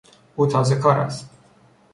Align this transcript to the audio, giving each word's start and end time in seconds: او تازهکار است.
او 0.35 0.47
تازهکار 0.47 0.99
است. 0.99 1.29